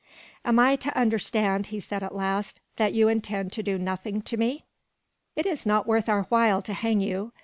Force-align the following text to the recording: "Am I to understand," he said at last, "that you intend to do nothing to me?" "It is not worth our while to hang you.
"Am 0.43 0.57
I 0.57 0.77
to 0.77 0.97
understand," 0.97 1.67
he 1.67 1.79
said 1.79 2.01
at 2.01 2.15
last, 2.15 2.59
"that 2.77 2.93
you 2.93 3.07
intend 3.07 3.51
to 3.51 3.61
do 3.61 3.77
nothing 3.77 4.23
to 4.23 4.35
me?" 4.35 4.65
"It 5.35 5.45
is 5.45 5.63
not 5.63 5.85
worth 5.85 6.09
our 6.09 6.23
while 6.23 6.63
to 6.63 6.73
hang 6.73 7.01
you. 7.01 7.33